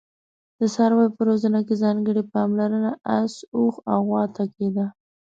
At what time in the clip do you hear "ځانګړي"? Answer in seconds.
1.83-2.23